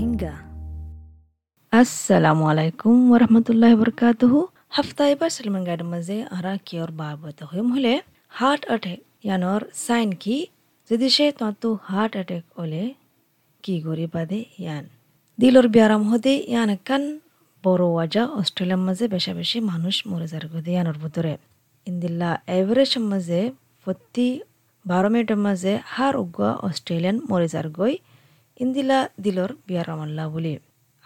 রোহিঙ্গা 0.00 0.34
আসসালামু 1.72 2.44
আলাইকুম 2.52 2.96
ওরহমতুল্লাহ 3.14 3.72
বরকাতুহু 3.80 4.38
হাফতা 4.76 5.04
এবার 5.12 5.30
সলমান 5.36 5.62
গাইড 5.68 5.82
মাঝে 5.92 6.16
আরা 6.36 6.52
কিয়র 6.66 6.90
বাবত 7.00 7.38
হইম 7.50 7.68
হলে 7.74 7.92
হার্ট 8.32 8.62
অ্যাটাক 8.68 9.00
ইয়ানোর 9.26 9.62
সাইন 9.84 10.08
কি 10.22 10.36
যদি 10.90 11.06
সে 11.16 11.26
তন্তু 11.38 11.68
হার্ট 11.88 12.12
অ্যাটাক 12.18 12.44
হলে 12.58 12.82
কি 13.64 13.74
গরি 13.86 14.06
বাদে 14.14 14.40
ইয়ান 14.58 14.84
দিলর 15.38 15.66
ব্যারাম 15.74 16.02
হতে 16.10 16.32
ইয়ান 16.50 16.70
কান 16.88 17.02
বড় 17.64 17.84
ওয়াজা 17.94 18.22
অস্ট্রেলিয়ার 18.38 18.82
মাঝে 18.86 19.04
বেশা 19.14 19.32
বেশি 19.40 19.58
মানুষ 19.70 19.94
মরে 20.10 20.26
যার 20.32 20.44
গদে 20.52 20.70
ইয়ানোর 20.74 20.98
ভিতরে 21.02 21.32
ইন্দিল্লা 21.86 22.30
এভারেজ 22.56 22.92
মাঝে 23.10 23.40
প্রতি 23.86 24.28
বারো 24.84 25.08
মিনিটের 25.12 25.40
মাঝে 25.46 25.72
হার 25.92 26.14
উগুয়া 26.22 26.52
অস্ট্রেলিয়ান 26.66 27.16
মরে 27.30 27.48
যার 27.54 27.68
গই 27.78 27.94
ইন্দিলা 28.60 28.98
দিলর 29.24 29.50
বিয়ারামাল্লা 29.66 30.24
বলি। 30.34 30.54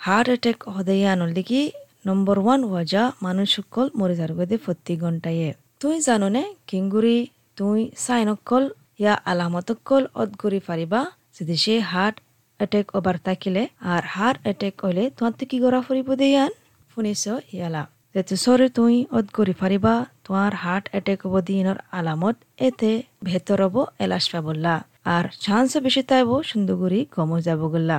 হার্ট 0.01 0.29
অ্যাটাক 0.29 0.59
হদয়ানল 0.75 1.31
দেখি 1.39 1.63
নম্বর 2.07 2.37
ওয়ান 2.45 2.61
ওয়াজা 2.71 3.03
মানুষ 3.23 3.49
সকল 3.57 3.87
মরে 3.99 4.15
গদে 4.39 4.57
প্রতি 4.65 4.95
ঘন্টায় 5.03 5.49
তুই 5.81 5.97
জানো 6.07 6.29
নে 6.37 6.43
কিংগুরি 6.69 7.19
তুই 7.57 7.81
সাইনকল 8.05 8.65
ইয়া 9.01 9.15
আলামতকল 9.31 10.03
অদগুরি 10.23 10.61
পারিবা 10.69 11.01
যদি 11.37 11.55
সে 11.65 11.75
হার্ট 11.91 12.17
অ্যাটেক 12.61 12.87
ওবার 12.99 13.17
থাকিলে 13.27 13.63
আর 13.93 14.03
হার্ট 14.15 14.39
অ্যাটেক 14.43 14.75
হলে 14.85 15.05
তোমার 15.17 15.33
কি 15.51 15.57
গড়া 15.65 15.81
ফুরিব 15.87 16.09
দেয়ান 16.15 16.51
শুনিছ 16.93 17.25
ইয়ালা। 17.55 17.83
যেহেতু 18.15 18.35
সরে 18.45 18.67
তুই 18.77 18.95
অদ 19.17 19.27
করি 19.37 19.55
পারিবা 19.61 19.95
তোমার 20.25 20.53
হার্ট 20.63 20.85
অ্যাটেক 20.93 21.21
হব 21.27 21.35
দিনের 21.49 21.79
আলামত 21.99 22.37
এতে 22.67 22.91
ভেতর 23.25 23.59
হব 23.65 23.77
এলাস 24.05 24.25
পাবল্লা 24.33 24.75
আর 25.07 25.25
চান্স 25.41 25.71
বেশি 25.77 26.03
তাইব 26.03 26.31
সুন্দরগুড়ি 26.43 27.01
গম 27.17 27.31
যাব 27.41 27.61
গল্লা 27.75 27.99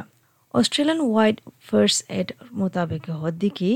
অস্ট্রেলিয়ান 0.53 1.01
ওয়াইড 1.11 1.37
ফার্স্ট 1.67 1.99
এড 2.09 2.27
মোতাবেক 2.51 3.03
হদ্দিকি 3.21 3.71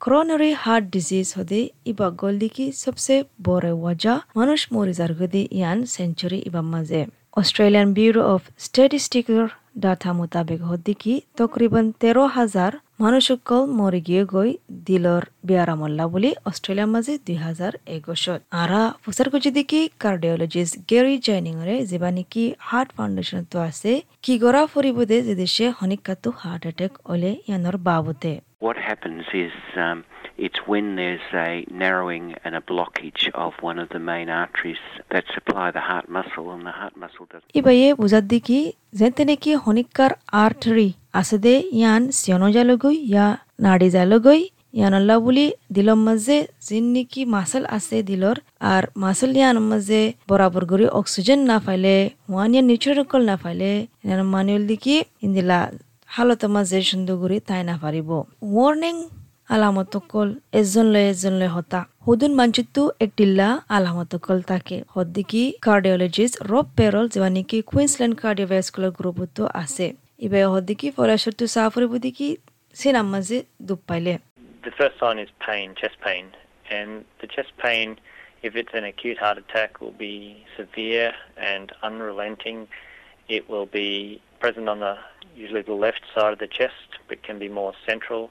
ক্রোনারি 0.00 0.50
হার্ট 0.52 0.84
ডিজিজ 0.90 1.26
হদে 1.38 1.60
ইবা 1.86 2.08
গল্দিকি 2.22 2.64
সবসে 2.72 3.16
বড় 3.44 3.68
ওয়াজা 3.72 4.14
মানুষ 4.36 4.60
মরি 4.72 4.92
যার 4.92 5.12
গদি 5.14 5.42
ইয়ান 5.58 5.78
সেঞ্চুরি 5.86 6.38
ইবা 6.46 6.62
মাঝে। 6.62 7.02
অস্ট্রেলিয়ান 7.40 7.88
ব্যুরো 7.96 8.22
অফ 8.34 8.42
স্ট্যাটিস্টিকের 8.66 9.46
ডাটা 9.82 10.10
মোতাবেক 10.18 10.60
হদ্দিকি 10.70 11.12
তকরিবান 11.38 11.86
তেরো 12.00 12.24
হাজার 12.36 12.72
মানুষসকল 13.02 13.62
মরি 13.78 14.00
গিয়ে 14.08 14.22
গই 14.34 14.50
দিলর 14.86 15.22
বিয়ারামল্লা 15.46 16.04
বুলি 16.12 16.30
অস্ট্রেলিয়ার 16.50 16.90
মাঝে 16.94 17.12
দুই 17.26 17.38
হাজার 17.46 17.72
একুশত 17.96 18.40
আরা 18.62 18.80
প্রচার 19.04 19.26
করছে 19.32 19.50
দেখি 19.58 19.80
কার্ডিওলজিস্ট 20.02 20.74
গেরি 20.90 21.14
জয়নিংরে 21.26 21.76
যেবা 21.90 22.10
নাকি 22.16 22.44
হার্ট 22.68 22.88
ফাউন্ডেশন 22.96 23.40
তো 23.52 23.56
আছে, 23.68 23.92
কি 24.24 24.34
গড়া 24.42 24.62
ফুরিবদে 24.72 25.16
যে 25.26 25.34
দেশে 25.34 25.64
হনিকাতো 25.78 26.28
হার্ট 26.40 26.62
অ্যাটাক 26.66 26.92
হলে 27.10 27.30
ইয়ানোর 27.48 27.76
বাবতে। 27.88 28.32
What 28.66 28.78
happens 28.80 29.24
is 29.36 29.52
um, 29.76 29.98
it's 30.38 30.60
when 30.66 30.86
there's 30.96 31.28
a 31.34 31.50
narrowing 31.72 32.26
and 32.44 32.52
a 32.54 32.62
blockage 32.62 33.22
of 33.36 33.52
one 33.60 33.78
of 33.78 33.88
the 33.90 34.02
main 34.02 34.28
arteries 34.34 34.82
that 35.12 35.24
supply 35.34 35.66
the 35.70 35.80
heart 35.80 36.06
muscle, 36.08 36.46
and 36.50 36.62
the 36.64 36.74
heart 36.80 36.94
muscle 36.96 37.26
doesn't. 37.30 37.48
ইবাইয়ে 37.60 37.88
বুঝাত 38.02 38.24
দেখি 38.34 38.60
যেতে 39.00 39.22
নাকি 39.30 39.50
হনিকার 39.64 40.12
আর্টারি 40.44 40.88
আছে 41.20 41.36
দে 41.44 41.54
ইয়ান 41.78 42.02
সিয়নো 42.18 42.48
জালগই 42.56 42.96
ইয়া 43.10 43.26
নাড়ি 43.64 43.88
জালগই 43.96 44.42
ইয়ানল্লা 44.78 45.16
বুলি 45.24 45.46
দিলর 45.74 45.98
মাঝে 46.06 46.36
যিন 46.66 46.84
নাকি 46.94 47.20
muscle 47.34 47.62
আছে 47.76 47.96
দিলর 48.10 48.36
আর 48.72 48.82
muscle 49.04 49.30
ইয়ান 49.38 49.56
মাঝে 49.70 50.00
বরাবর 50.30 50.62
করে 50.70 50.86
অক্সিজেন 51.00 51.40
না 51.50 51.56
পাইলে 51.66 51.94
ওয়ান 52.32 52.50
ইয়ান 52.54 52.64
নিউট্রিকল 52.70 53.22
না 53.30 53.36
পাইলে 53.42 53.70
ইয়ান 54.06 54.20
মানুষ 54.34 54.60
দেখি 54.70 54.96
ইন্দিলা 55.26 55.58
হালত 56.16 56.42
মাঝে 56.56 56.78
সুন্দর 56.90 57.16
করে 57.22 57.38
তাই 57.48 57.62
না 57.70 57.74
পারিব। 57.82 58.10
ওয়ার্নিং 58.54 58.94
আলামতকল 59.54 60.28
এজন 60.60 60.86
লয় 60.94 61.06
এজন 61.12 61.34
লয় 61.40 61.52
হতা। 61.56 61.80
হুদুন 62.04 62.32
মানচিত্তু 62.40 62.82
একটিল্লা 63.04 63.48
আলামতকল 63.76 64.38
থাকে 64.50 64.76
হদ্দিকি 64.94 65.42
কার্ডিওলজিস্ট 65.66 66.36
রব 66.50 66.66
পেরল 66.78 67.06
যেবা 67.14 67.28
নাকি 67.36 67.58
কুইন্সল্যান্ড 67.70 68.14
কার্ডিওভ্যাসকুলার 68.22 68.92
গ্রুপতো 68.98 69.42
আছে 69.62 69.86
ইবে 70.26 70.40
হদ্দিকি 70.54 70.86
ফলাশরতু 70.96 71.44
সাফরে 71.54 71.86
বুদিকি 71.92 72.28
সিনাম 72.80 73.06
মাঝে 73.12 73.38
দুপ 73.66 73.80
পাইলে। 73.88 74.14
The 74.66 74.74
first 74.80 74.96
sign 75.02 75.18
is 75.24 75.30
pain, 75.48 75.66
chest 75.80 75.98
pain, 76.06 76.24
and 76.78 76.90
the 77.20 77.28
chest 77.34 77.52
pain, 77.64 77.88
if 78.46 78.52
it's 78.60 78.74
an 78.80 78.84
acute 78.92 79.18
heart 79.22 79.38
attack, 79.44 79.70
will 79.82 79.98
be 80.08 80.16
severe 80.58 81.12
and 81.52 81.66
unrelenting. 81.88 82.58
It 83.36 83.42
will 83.50 83.68
be 83.80 83.90
present 84.42 84.66
on 84.72 84.78
the 84.86 84.94
usually 85.36 85.62
the 85.62 85.80
left 85.86 86.02
side 86.14 86.32
of 86.32 86.38
the 86.38 86.46
chest, 86.48 86.88
but 87.08 87.22
can 87.22 87.38
be 87.38 87.48
more 87.50 87.72
central. 87.86 88.22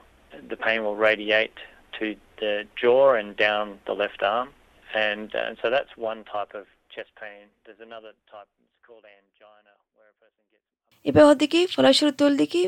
The 0.51 0.57
pain 0.57 0.83
will 0.83 0.95
radiate 1.09 1.57
to 1.99 2.05
the 2.37 2.53
jaw 2.75 3.13
and 3.13 3.35
down 3.37 3.65
the 3.85 3.93
left 3.93 4.21
arm. 4.23 4.49
And 4.87 5.29
uh, 5.35 5.55
so 5.61 5.69
that's 5.69 5.93
one 5.97 6.23
type 6.25 6.53
of 6.53 6.65
chest 6.89 7.11
pain. 7.19 7.43
There's 7.65 7.79
another 7.79 8.13
type, 8.31 8.49
it's 8.65 8.79
called 8.87 9.05
angina, 9.17 9.73
where 9.95 10.09
a 10.13 10.17
person 10.21 10.43
gets. 10.51 10.65
ඉබහොදදිකි 11.05 11.61
ފޮލަށުރުތުල්දිކಿ 11.75 12.63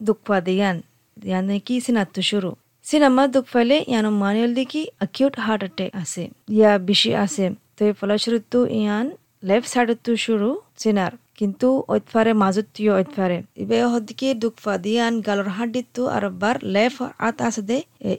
ದುಃಖವಾದಿಯನ್ 0.00 0.80
ಯಾನಕಿ 1.16 1.76
ಸಿನತ್ತು 1.86 2.22
ಶುರು 2.30 2.50
ಸಿನಮ್ಮ 2.84 3.20
ದುಃಖಫಲೆ 3.34 3.78
ಯಾನು 3.94 4.10
ಮಾನಿಯಲ್ದಿಕಿ 4.22 4.82
acute 5.06 5.38
heart 5.46 5.64
attack 5.68 5.96
ಆಸೆ 6.02 6.24
ಯಾ 6.60 6.70
ಬಿಶಿ 6.90 7.10
ಆಸೆ 7.24 7.46
ತೊಯ್ 7.78 7.94
ಫಲಶ್ರುತ್ತು 8.00 8.60
ಯಾನ್ 8.84 9.10
left 9.50 9.70
side 9.74 10.10
ಶುರು 10.26 10.50
ಸಿನಾರ್ 10.84 11.16
তো 11.40 11.44
কিন্তু 11.44 11.68
ঐতফারে 11.94 12.32
মাজুতীয় 12.42 12.92
ঐতফারে 13.00 13.38
ইবে 13.62 13.78
হদ্দিকি 13.92 14.28
দুঃখ 14.42 14.54
পা 14.64 14.74
দিয়ান 14.84 15.12
গালর 15.26 15.48
হাড্ডিতো 15.56 16.02
আর 16.16 16.24
বার 16.42 16.56
লেফট 16.74 17.10
আত 17.28 17.36
আছে 17.48 17.62
দে 17.70 17.78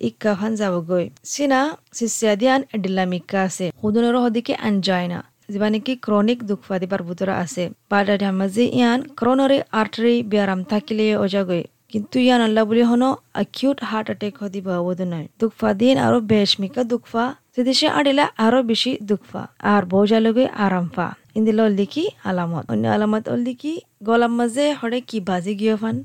ইক্কা 0.09 0.31
ফান 0.39 0.51
যাব 0.61 0.75
গই 0.89 1.05
সিনা 1.31 1.59
সিসিয়া 1.97 2.33
দিয়ান 2.41 2.61
এডিলামিকা 2.75 3.39
আছে 3.47 3.65
হুদুনের 3.81 4.15
হদ্দিকি 4.23 4.53
আনজাইনা 4.67 5.19
যিবা 5.51 5.67
নেকি 5.73 5.93
ক্ৰনিক 6.05 6.39
দুখ 6.49 6.59
পাদিবাৰ 6.69 7.01
ভিতৰত 7.09 7.31
আছে। 7.43 7.63
বাদা 7.91 8.15
ধামাজি 8.23 8.65
ইয়ান 8.79 8.99
ক্ৰনৰি 9.19 9.57
আৰ্টাৰী 9.81 10.15
ব্যায়াম 10.31 10.59
থাকিলে 10.71 11.05
অজাগৈ। 11.23 11.63
কিন্তু 11.91 12.15
ইয়ান 12.25 12.41
আল্লাহ 12.47 12.63
বুলি 12.69 12.83
হনো 12.91 13.09
acute 13.41 13.81
হার্ট 13.89 14.07
অ্যাটাক 14.11 14.35
হদি 14.41 14.61
বাবদ 14.67 14.99
নয় 15.11 15.27
দুঃখফা 15.39 15.69
দিন 15.81 15.95
আরও 16.05 16.19
বেশমিকা 16.31 16.81
দুঃখফা 16.91 17.25
যদি 17.57 17.71
সে 17.79 17.87
আড়িলা 17.91 18.25
আরও 18.45 18.59
বেশি 18.71 18.91
দুঃখফা 19.09 19.43
আর 19.71 19.81
বৌজালগে 19.85 20.45
আরামফা 20.57 21.07
ইন্দিল 21.37 21.59
লিখি 21.73 22.05
আলামত 22.29 22.65
অন্য 22.73 22.85
আলামত 22.95 23.25
লিখি 23.41 23.73
গলাম 24.07 24.33
মাঝে 24.39 24.65
হরে 24.79 24.99
কি 25.09 25.17
বাজি 25.29 25.53
গিয়ে 25.59 25.75
ফান 25.81 25.95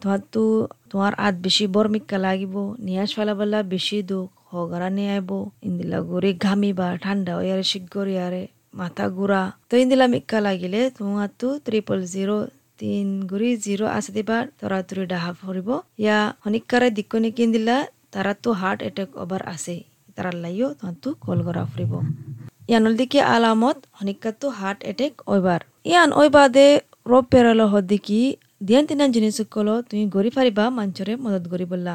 তোমার 0.00 0.20
তো 0.34 0.42
তোমার 0.90 1.12
আত 1.18 1.34
বেশি 1.44 1.64
বর্মিকা 1.74 2.18
লাগিব 2.24 2.54
নিয়াজ 2.86 3.10
ফেলাবেলা 3.16 3.60
বেশি 3.72 3.98
দুঃখ 4.10 4.28
হগরা 4.50 4.88
নিয়ে 4.96 5.10
আইব 5.16 5.30
ইন্দিলা 5.66 5.98
গরি 6.10 6.32
ঘামিবা 6.44 6.88
ঠান্ডা 7.04 7.32
ইয়ারে 7.38 7.64
শিগর 7.70 8.06
ইয়ারে 8.14 8.42
মাথা 8.74 9.04
ঘুরা 9.16 9.42
তো 9.68 9.74
ইন্দিলা 9.82 10.06
মিক্কা 10.14 10.38
লাগিলে 10.46 10.80
তোমার 10.96 11.30
তো 11.40 11.48
ট্রিপল 11.66 11.98
জিরো 12.14 12.36
তিন 12.80 13.06
গুৰি 13.30 13.50
জিৰ' 13.64 13.84
আছে 13.90 14.10
দিবা 14.16 14.38
তৰা 14.58 14.78
তুৰি 14.88 15.04
ডাহা 15.12 15.30
ফুৰিব 15.40 15.68
ইয়া 16.02 16.18
শনিকাৰে 16.42 16.88
দিক্কনি 16.98 17.22
নিকিন 17.24 17.48
দিলা 17.54 17.76
তাৰাতো 18.12 18.48
হাৰ্ট 18.60 18.78
এটেক 18.88 19.08
অভাৰ 19.22 19.42
আছে 19.54 19.76
তাৰাৰ 20.16 20.36
লাইও 20.44 20.68
তহঁতো 20.80 21.08
কল 21.24 21.38
কৰা 21.48 21.62
ফুৰিব 21.72 21.92
ইয়ানল 22.70 22.94
দিকে 23.00 23.20
আলামত 23.34 23.78
শনিকাতো 23.98 24.46
হাৰ্ট 24.60 24.80
এটেক 24.92 25.12
অইবাৰ 25.32 25.60
ইয়ান 25.90 26.10
অইবাদে 26.20 26.66
ৰব 27.12 27.24
পেৰাল 27.32 27.60
হদিকি 27.72 28.20
দিয়ান 28.68 28.84
তিনান 28.90 29.10
জিনিস 29.16 29.38
কলো 29.54 29.74
তুমি 29.88 30.04
গৰি 30.16 30.30
পাৰিবা 30.36 30.64
মঞ্চৰে 30.78 31.14
মদত 31.24 31.44
কৰি 31.54 31.66
বললা 31.74 31.94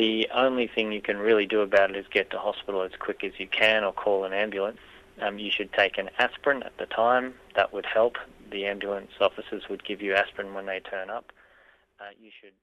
The 0.00 0.28
only 0.42 0.66
thing 0.74 0.92
you 0.92 1.02
can 1.08 1.18
really 1.18 1.46
do 1.46 1.60
about 1.60 1.90
it 1.90 1.96
is 1.96 2.06
get 2.18 2.30
to 2.30 2.38
hospital 2.38 2.80
as 2.82 2.94
quick 3.04 3.22
as 3.22 3.34
you 3.38 3.46
can 3.46 3.84
or 3.84 3.92
call 3.92 4.24
an 4.24 4.32
ambulance. 4.32 4.80
Um, 5.22 5.38
you 5.38 5.50
should 5.50 5.72
take 5.72 5.98
an 5.98 6.08
aspirin 6.18 6.62
at 6.62 6.76
the 6.78 6.86
time. 6.86 7.26
That 7.54 7.72
would 7.74 7.86
help. 7.86 8.14
The 8.50 8.62
ambulance 8.66 9.12
officers 9.20 9.68
would 9.68 9.84
give 9.84 10.00
you 10.00 10.14
aspirin 10.14 10.54
when 10.54 10.66
they 10.66 10.80
turn 10.80 11.10
up. 11.10 11.26
Uh, 12.00 12.12
you 12.22 12.30
should 12.38 12.56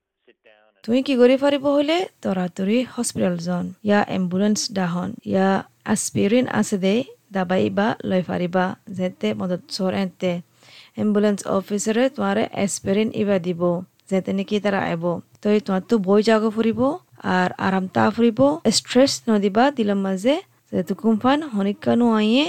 তুমি 0.83 0.99
কি 1.07 1.13
কৰি 1.17 1.35
পাৰিব 1.39 1.65
হ'লে? 1.67 1.95
তৰাতৰি 2.23 2.77
hospital 2.93 3.35
জন। 3.47 3.65
ইয়া 3.87 3.99
ambulance 4.17 4.59
ডাহন 4.77 5.09
ইয়া 5.31 5.49
আস্পিৰিন 5.93 6.45
আছে 6.59 6.77
দে 6.85 6.93
দাবাই 7.35 7.67
বা 7.77 7.87
লৈ 8.09 8.21
পাৰিবা। 8.29 8.63
যেতে 8.97 9.27
মদত 9.41 9.61
চৰ 9.75 9.91
এতে। 9.99 10.31
এম্বুলেন্স 11.03 11.39
অফিচাৰে 11.57 12.03
তোমাৰে 12.15 12.43
এস্পিৰিন 12.65 13.09
ইবা 13.21 13.37
দিব। 13.47 13.61
যেতে 14.09 14.31
নেকি 14.37 14.57
তাৰা 14.65 14.79
আহিব 14.87 15.05
তই 15.43 15.57
তোমাৰতো 15.67 15.93
বৈ 16.07 16.19
যাব 16.29 16.43
ফুৰিব 16.55 16.81
আর 17.35 17.49
আরাম 17.67 17.85
তা 17.95 18.03
ফুরিব 18.15 18.39
স্ট্রেস 18.77 19.13
নদিবা 19.29 19.63
দিলাম 19.77 19.99
মাঝে 20.05 20.35
যেহেতু 20.69 20.93
কুম্ফান 21.01 21.39
হনিকানু 21.53 22.05
আইয়ে 22.19 22.45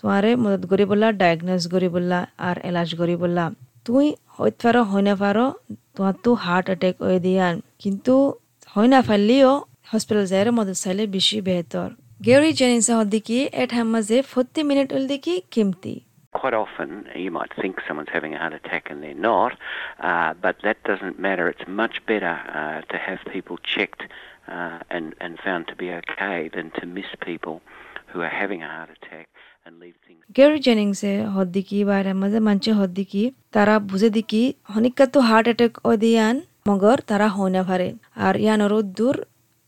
তোমারে 0.00 0.30
মদত 0.42 0.62
ডায়াগনোজ 1.20 1.62
করি 1.72 1.88
বললা 1.94 2.18
আর 2.48 2.56
এলাজ 2.68 2.88
করি 3.00 3.14
বললা 3.22 3.44
তুই 3.86 4.06
হইতে 4.34 4.60
পারো 4.64 4.80
হয় 4.90 5.04
না 5.08 5.14
পারো 5.22 5.46
তোমার 5.95 6.15
তো 6.23 6.31
হার্ট 6.45 6.67
অ্যাটাক 6.71 6.95
হয়ে 7.05 7.19
দিয়ান 7.27 7.55
কিন্তু 7.83 8.13
হয় 8.73 8.89
না 8.93 8.99
পারলেও 9.09 9.51
হসপিটাল 9.91 10.25
যাই 10.31 10.43
মদত 10.59 10.77
চাইলে 10.83 11.03
বেশি 11.17 11.37
বেহতর 11.47 11.89
গেরি 12.27 12.51
জেনিসা 12.59 12.93
হদ্দিকি 12.99 13.37
এট 13.63 13.69
হামাজে 13.77 14.17
ফোর্টি 14.31 14.61
মিনিট 14.69 14.87
হল 14.95 15.03
দেখি 15.13 15.35
কিমতি 15.53 15.95
quite 16.33 16.53
often 16.65 16.89
you 17.15 17.31
might 17.31 17.53
think 17.61 17.73
someone's 17.87 18.13
having 18.17 18.33
a 18.35 18.39
heart 18.41 18.53
attack 18.53 18.83
and 18.89 18.97
they're 19.03 19.13
not, 19.13 19.51
uh, 19.99 20.33
but 20.45 20.55
that 20.63 20.77
doesn't 20.83 21.17
matter. 21.19 21.45
It's 21.49 21.67
much 21.83 21.95
better 22.05 22.35
uh, 22.59 22.81
to 22.91 22.97
have 22.97 23.19
people 23.35 23.57
checked 23.73 24.03
uh, 24.47 24.79
and, 24.89 25.15
and 25.19 25.31
found 25.39 25.67
to 25.67 25.75
be 25.75 25.91
okay 25.91 26.49
than 26.55 26.67
to 26.79 26.85
miss 26.85 27.09
people 27.21 27.55
Who 28.14 28.20
are 28.26 28.34
having 28.42 28.60
a 28.68 28.70
heart 28.74 28.90
attack 28.96 29.26
and 29.66 29.74
leave 29.82 29.98
things. 30.06 30.20
গেরি 30.36 30.58
জেনিংসে 30.66 31.12
হদ্দিকি 31.34 31.78
বাইরে 31.90 32.12
মাঝে 32.22 32.38
মানছে 32.46 32.70
হদ্দিকি 32.80 33.22
তারা 33.54 33.74
বুঝে 33.90 34.08
দিকি 34.16 34.42
হনিকা 34.72 35.04
তো 35.14 35.18
heart 35.28 35.46
attack 35.50 35.72
ও 35.88 35.90
দিয়ান 36.02 36.36
মগর 36.68 36.98
তারা 37.10 37.26
হয় 37.36 37.62
পারে 37.70 37.88
আর 38.26 38.34
ইয়ান 38.44 38.60
ওর 38.64 38.72
দূর 38.98 39.16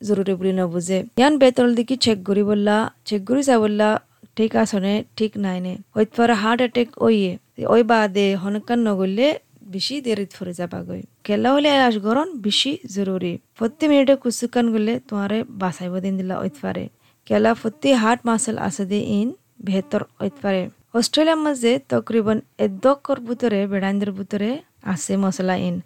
জরুরি 0.00 0.34
বুলি 0.38 0.52
নবুঝে 0.60 0.98
ইয়ান 1.20 1.34
বেতল 1.43 1.69
দিকি 1.78 1.94
চেক 2.04 2.19
করি 2.28 2.43
বললা 2.50 2.76
চেক 3.08 3.20
করি 3.28 3.43
যা 3.48 3.56
বললা, 3.64 3.88
ঠিক 4.37 4.52
আসনে 4.62 4.94
ঠিক 5.19 5.32
নাই 5.44 5.58
নে। 5.64 5.72
হইত 5.94 6.10
পারে 6.16 6.34
হার্ট 6.42 6.60
অ্যাটাক 6.64 6.88
ওইয়ে 7.06 7.32
ওই 7.75 7.82
বাদে 7.90 8.26
হনকান 8.42 8.78
নগরলে 8.88 9.28
বেশি 9.75 9.94
দেরিত 10.06 10.31
ফুরে 10.37 10.52
যাবা 10.60 10.78
গই। 10.88 11.02
কেলা 11.26 11.49
হলে 11.54 11.70
আস 11.88 11.96
গরন 12.06 12.28
বেশি 12.46 12.72
জরুরি। 12.94 13.32
প্রতি 13.58 13.84
মিনিটে 13.90 14.14
কুসুকান 14.22 14.66
গলে 14.75 14.94
তোমারে 15.08 15.38
বাঁচাইব 15.62 15.94
দিন 16.04 16.14
দিলা 16.20 16.34
পারে। 16.62 16.84
কেলা 17.26 17.52
প্রতি 17.61 17.90
হার্ট 18.02 18.20
মাসেল 18.28 18.56
আছে 18.67 18.84
দে 18.90 19.00
ইন 19.19 19.28
ভেতর 19.69 20.00
ওইত 20.23 20.34
পারে 20.44 20.62
অস্ট্রেলিয়ার 20.99 21.40
মাঝে 21.46 21.73
তকরিবন 21.93 22.38
এদকর 22.64 23.19
ভিতরে 23.28 23.61
বেড়াইন্দের 23.73 24.11
ভিতরে 24.19 24.50
আছে 24.93 25.12
মশলা 25.23 25.56
ইন। 25.69 25.76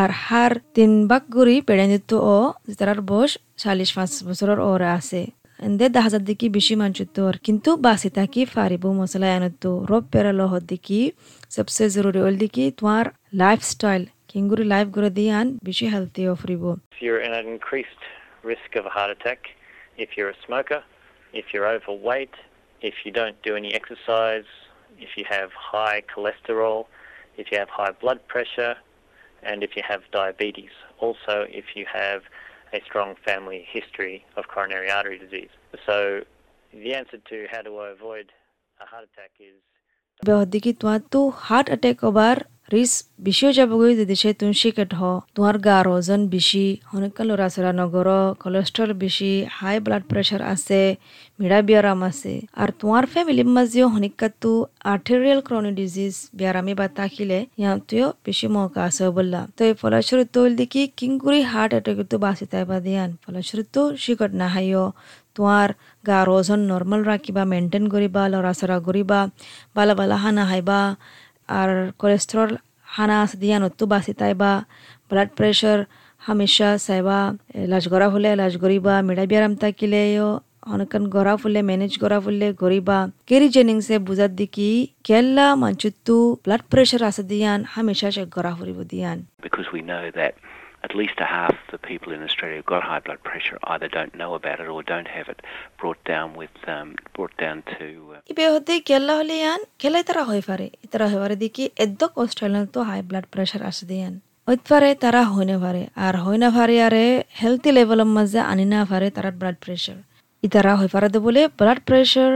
আর 0.00 0.10
হার 0.24 0.52
তিন 0.76 0.92
বাক 1.10 1.24
গুড়ি 1.34 1.56
বেড়াইন্দিত 1.68 2.10
ও 2.34 2.36
তার 2.78 2.98
বয়স 3.10 3.32
চাল্লিশ 3.62 3.90
পাঁচ 3.96 4.10
বছরের 4.28 4.60
ওরা 4.70 4.88
আছে। 4.98 5.20
এন্দে 5.60 5.86
দহ 5.94 6.02
হাজার 6.06 6.22
দিকে 6.28 6.46
বেশি 6.56 6.74
মানচুত্তর 6.80 7.32
কিন্তু 7.46 7.70
বাসি 7.86 8.10
থাকি 8.18 8.40
ফারিব 8.54 8.84
মশলা 9.00 9.28
এনতো 9.36 9.70
রব 9.90 10.04
পেরাল 10.12 10.40
হদ 10.52 10.64
দিকি 10.70 11.00
সবসে 11.54 11.84
জরুরি 11.94 12.20
ওল 12.26 12.34
দিকি 12.42 12.64
তোমার 12.78 13.04
লাইফস্টাইল 13.40 14.02
কিঙ্গুরি 14.30 14.64
লাইফ 14.72 14.86
করে 14.96 15.10
দিয়ে 15.16 15.32
আন 15.38 15.46
বেশি 15.66 15.86
হেলথি 15.92 16.22
অফরিব 16.34 16.62
risk 18.52 18.70
of 18.76 18.84
a 18.86 18.92
heart 18.96 19.10
attack, 19.16 19.40
if 19.96 20.16
you're 20.16 20.30
a 20.30 20.36
smoker, 20.44 20.82
if 21.32 21.46
you're 21.52 21.66
overweight, 21.66 22.34
if 22.80 22.94
you 23.04 23.12
don't 23.12 23.40
do 23.42 23.56
any 23.56 23.74
exercise, 23.74 24.44
if 24.98 25.10
you 25.16 25.24
have 25.28 25.50
high 25.52 26.02
cholesterol, 26.14 26.86
if 27.36 27.50
you 27.50 27.58
have 27.58 27.68
high 27.68 27.92
blood 27.92 28.26
pressure, 28.28 28.76
and 29.42 29.62
if 29.62 29.76
you 29.76 29.82
have 29.86 30.00
diabetes. 30.12 30.70
Also, 30.98 31.46
if 31.48 31.64
you 31.74 31.86
have 31.92 32.22
a 32.72 32.80
strong 32.84 33.14
family 33.24 33.66
history 33.70 34.24
of 34.36 34.48
coronary 34.48 34.90
artery 34.90 35.18
disease. 35.18 35.50
So, 35.86 36.22
the 36.72 36.94
answer 36.94 37.18
to 37.18 37.46
how 37.50 37.62
do 37.62 37.78
I 37.78 37.90
avoid 37.90 38.32
a 38.80 38.86
heart 38.86 39.04
attack 39.04 39.30
is 39.38 39.62
বেহদিকি 40.22 40.70
তোমার 40.80 41.00
তো 41.12 41.20
heart 41.46 41.66
attack 41.70 41.98
হবার 42.04 42.36
রিস 42.72 42.92
বেশিও 43.26 43.50
যাবগৈ 43.58 43.92
যদি 44.00 44.14
সে 44.22 44.30
তুমি 44.40 44.54
শিকেট 44.62 44.90
হ 44.98 45.02
তোমার 45.34 45.56
গার 45.58 45.86
ওজন 45.88 46.20
বেশি 46.34 46.64
অনেক 46.96 47.12
লৰা 47.28 47.48
চৰা 47.54 47.72
নগর 47.80 48.08
কোলেস্ট্রল 48.42 48.90
বেশি 49.04 49.32
হাই 49.56 49.76
ব্লাড 49.80 50.02
প্রেশার 50.10 50.42
আছে 50.54 50.80
মিড়া 51.38 51.58
ব্যারাম 51.68 52.00
আছে। 52.10 52.32
আর 52.62 52.68
তোমার 52.80 53.04
ফ্যামিলির 53.12 53.48
মাঝেও 53.56 53.86
হনিকাতো 53.94 54.52
আর্টেরিয়াল 54.92 55.40
ক্রনিক 55.46 55.74
ডিজিজ 55.80 56.14
ব্যারামি 56.38 56.74
বা 56.80 56.86
তাকিলে 56.98 57.38
ইয়াতেও 57.60 58.06
বেশি 58.26 58.46
মৌকা 58.54 58.80
আছে 58.88 59.04
বললা 59.18 59.40
তো 59.56 59.60
এই 59.68 59.74
ফলস্বরূপ 59.82 60.36
দেখি 60.60 60.82
কিংকুরি 60.98 61.40
হার্ট 61.52 61.70
অ্যাটাক 61.74 61.98
তো 62.10 62.16
বাঁচি 62.24 62.44
তাই 62.52 62.64
বা 62.70 62.76
দিয়ান। 62.86 63.10
ফলস্বরূপ 63.24 63.66
তো 63.74 63.82
শিকট 64.02 64.30
নাহাইও 64.40 64.84
তোমার 65.36 65.68
গার 66.08 66.26
ওজন 66.36 66.60
নর্মাল 66.72 67.00
রাখিবা 67.12 67.42
মেনটেন 67.52 67.84
করিবা 67.94 68.22
লৰা 68.32 68.52
চৰা 68.60 68.76
কৰিবা 68.86 69.20
বালা 69.76 69.94
বালা 69.98 70.16
হানা 70.22 70.44
হাইবা, 70.50 70.80
আর 71.58 71.70
কোলেস্ট্রল 72.00 72.50
হানা 72.94 73.16
আছে 73.24 73.36
দিয়া 73.42 73.56
নতো 73.62 73.84
বাঁচি 73.92 74.12
তাইবা 74.20 74.50
ব্লাড 75.08 75.30
প্রেশার 75.38 75.78
হামেশা 76.26 76.70
চাইবা, 76.86 77.18
এলাজ 77.64 77.84
করা 77.92 78.06
হলে 78.12 78.28
এলাজ 78.36 78.54
করিবা 78.62 78.94
মিড়া 79.06 79.24
ব্যায়াম 79.30 79.52
থাকিলেও 79.62 80.28
অনেকক্ষণ 80.74 81.04
গড়া 81.14 81.34
ফুলে 81.40 81.60
ম্যানেজ 81.68 81.92
করা 82.02 82.18
ফুলে 82.24 82.48
গরিবা 82.62 82.98
কেরি 83.28 83.48
জেনিংসে 83.54 83.96
বুঝার 84.06 84.32
দিকি 84.40 84.70
কেল্লা 85.06 85.46
মানচুত্তু 85.62 86.16
ব্লাড 86.44 86.62
প্রেশার 86.70 87.02
আছে 87.10 87.22
দিয়ান, 87.30 87.60
হামেশা 87.74 88.08
সে 88.14 88.22
গড়া 88.36 88.52
ফুরিব 88.58 88.78
দিয়ান। 88.90 89.18
At 90.86 90.92
least 91.00 91.18
a 91.26 91.28
half 91.36 91.54
the 91.74 91.80
people 91.90 92.10
in 92.16 92.20
Australia 92.28 92.56
who've 92.58 92.72
got 92.74 92.82
high 92.90 93.02
blood 93.06 93.20
pressure 93.28 93.58
either 93.72 93.88
don't 93.96 94.14
know 94.20 94.32
about 94.38 94.58
it 94.62 94.68
or 94.74 94.82
don't 94.92 95.10
have 95.16 95.28
it 95.34 95.40
brought 95.80 96.00
down 96.12 96.28
with 96.40 96.56
um, 96.74 96.88
brought 97.14 97.34
down 97.44 97.56
to 97.72 97.84
হতে 98.54 98.74
কেল্লা 98.88 99.14
হলে 99.20 99.34
ইয়ান 99.42 99.60
খেলাই 99.82 100.02
তারা 100.08 100.22
হয়ে 100.28 100.42
পারে। 100.48 100.66
দেখি 101.42 101.64
আর 106.06 106.14
হয় 106.24 106.38
পারে 106.56 106.76
আরে 106.86 107.04
হেলথি 107.40 107.70
লেভেলের 107.76 108.10
মাঝে 108.16 108.40
আনি 108.52 108.64
না 108.74 108.80
পারে 108.90 109.08
তারা 109.16 109.30
ব্লাড 109.40 109.56
প্রেশার 109.64 109.98
ইতারা 110.46 110.72
হয়ে 110.80 110.90
পারে 110.94 111.08
বলে 111.26 111.42
ব্লাড 111.58 111.80
প্রেশার 111.88 112.34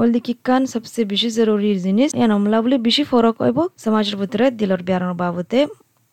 ওল 0.00 0.08
দিকে 0.16 0.32
কান 0.46 0.62
সবচেয়ে 0.74 1.06
বেশি 1.12 1.28
জরুরি 1.38 1.70
জিনিস। 1.86 2.08
ইয়ান 2.18 2.30
অমলা 2.36 2.58
বলে 2.64 2.76
বেশি 2.86 3.02
ফরক 3.10 3.36
হইব। 3.42 3.58
সমাজের 3.84 4.16
ভিতরে 4.20 4.46
দিলর 4.60 4.80
বিয়ারর 4.86 5.14
বাবতে 5.22 5.58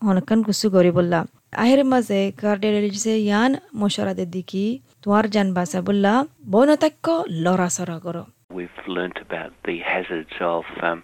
অনেকক্ষণ 0.10 0.39
কুসু 0.48 0.68
করি 0.75 0.92
বললা 1.00 1.19
আহির 1.53 1.81
মাঝে 1.94 2.19
কার্ডিওলজিসে 2.42 3.13
ইয়ান 3.27 3.51
মশারাদের 3.81 4.30
দিকি 4.36 4.65
তোমার 5.03 5.25
জান 5.36 5.48
বাসা 5.57 5.80
বললা 5.88 6.13
বনতাক্য 6.53 7.06
লড়া 7.45 7.69
সরা 7.77 7.98
করো 8.06 8.24
we've 8.57 8.80
learnt 8.95 9.18
about 9.27 9.51
the 9.69 9.77
hazards 9.92 10.36
of 10.56 10.65
um, 10.89 11.00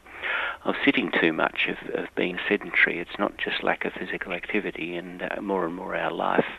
of 0.67 0.73
sitting 0.85 1.07
too 1.19 1.33
much, 1.33 1.59
of, 1.73 1.79
of 1.99 2.05
being 2.21 2.37
sedentary. 2.49 2.95
It's 3.03 3.17
not 3.23 3.31
just 3.45 3.57
lack 3.69 3.81
of 3.87 3.91
physical 3.99 4.31
activity, 4.33 4.89
and 5.01 5.15
uh, 5.19 5.27
more 5.49 5.63
and 5.67 5.75
more 5.81 5.93
our 5.95 6.15
life 6.27 6.51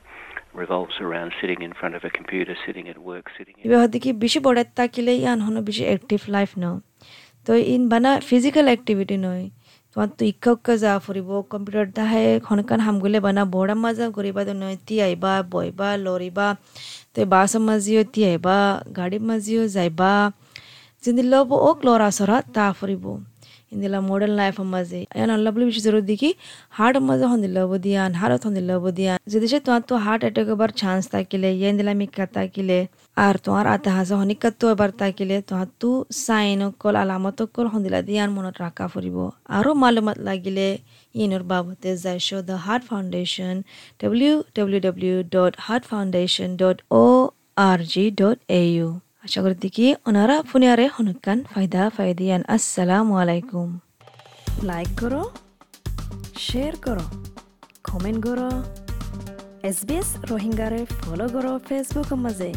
revolves 0.54 0.96
around 1.06 1.30
sitting 1.40 1.60
in 1.62 1.72
front 1.80 1.94
of 1.98 2.02
a 2.04 2.10
computer, 2.10 2.54
sitting 2.66 2.86
at 2.92 2.98
work, 3.10 3.26
sitting 3.36 3.54
in 3.58 3.62
ইবে 3.66 3.76
হদিকি 3.82 4.10
বেশি 4.24 4.38
বড় 4.46 4.60
তাকিলে 4.78 5.12
ইয়ান 5.22 5.38
হনো 5.46 5.60
বেশি 5.68 5.84
active 5.90 6.20
life 6.36 6.50
ন 6.62 6.64
তো 7.46 7.52
in 7.74 7.82
বানা 7.92 8.10
physical 8.30 8.66
activity 8.70 9.16
নয় 9.26 9.44
তোমার 9.91 10.09
তো 10.17 10.23
ইক্কা 10.25 10.49
উক্কা 10.51 10.73
যা 10.77 10.91
ফুরিব 11.05 11.29
কম্পিউটার 11.51 11.87
দাহে 11.91 12.25
খনকান 12.39 12.79
হামগুলে 12.79 13.19
বানা 13.25 13.43
বড়া 13.45 13.75
মাজা 13.75 14.05
করিবা 14.17 14.41
তো 14.47 14.53
নয় 14.53 14.77
তি 14.87 14.95
আইবা 15.01 15.33
বইবা 15.51 15.89
লরিবা 16.05 16.47
তো 17.13 17.19
বাস 17.25 17.51
মাজিও 17.67 18.01
তি 18.13 18.21
আইবা 18.31 18.57
গাড়ি 18.97 19.17
মাজিও 19.29 19.63
যাইবা 19.75 20.11
যিনি 21.03 21.21
লব 21.31 21.49
ওক 21.61 21.77
লৰা 21.87 22.09
চৰা 22.17 22.37
তা 22.55 22.65
ফুৰিব 23.72 25.64
বেশি 25.68 25.80
জরুরি 25.86 26.04
দেখি 26.10 26.30
হার্ট 26.70 26.96
মাঝে 27.08 27.26
হন্দি 27.32 27.48
লব 27.56 27.70
দিয়ান 27.84 28.10
হারত 28.20 28.42
হন্দি 28.46 28.62
লব 28.70 28.84
দিয়ান 28.98 29.18
যদি 29.32 29.46
সে 29.52 29.58
তোমার 29.66 29.82
তো 29.88 29.94
হার্ট 30.04 30.20
অ্যাটাক 30.24 30.48
এবার 30.54 30.70
চান্স 30.80 31.02
থাকিলে 31.14 31.48
ইয়ে 31.52 31.70
দিলা 31.78 31.92
মিকা 32.00 32.24
তাকিলে 32.34 32.78
আর 33.16 33.34
তোমার 33.44 33.66
আতে 33.74 33.88
হাসা 33.96 34.14
হনিকাত 34.20 34.62
এবার 34.74 34.90
তাকিলে 35.00 35.36
তোমার 35.48 35.68
তো 35.80 35.90
সাইন 36.18 36.58
অকল 36.68 36.94
আলামত 37.02 37.38
অকল 37.44 37.66
হন্দিলা 37.72 38.00
দিয়ান 38.08 38.28
মনত 38.36 38.56
রাখা 38.64 38.84
ফুরিব 38.92 39.18
আরও 39.56 39.70
মালুমাত 39.82 40.18
লাগিলে 40.28 40.66
ইনর 41.14 41.42
বাবতে 41.44 41.90
যাইছ 42.04 42.28
the 42.48 42.56
heart 42.66 42.82
foundation 42.90 43.54
W 44.00 44.34
W 44.56 44.80
W 44.86 45.16
dot 45.34 45.52
heart 45.66 45.84
foundation 45.90 46.48
dot 46.62 46.78
O 46.94 47.04
R 47.62 47.78
G 47.92 48.04
dot 48.20 48.38
A 48.54 48.62
U 48.72 48.88
আশা 49.28 49.40
করি 49.44 49.56
দেখি 49.64 49.86
ওনারা 50.08 50.36
ফুনিয়ারে 50.48 50.86
হনুকান 50.96 51.38
ফায়দা 51.52 51.82
ফায়দিয়ান 51.96 52.42
আসসালামু 52.48 53.12
আলাইকুম 53.22 53.68
লাইক 54.68 54.90
করো 55.00 55.22
শেয়ার 56.46 56.74
করো 56.86 57.06
কমেন্ট 57.88 58.20
করো 58.26 58.50
এস 59.62 59.78
বি 59.86 59.94
এস 60.00 60.08
রোহিঙ্গারে 60.30 60.80
ফলো 60.98 61.26
করো 61.34 61.52
ফেসবুক 61.66 62.10
মাঝে 62.24 62.50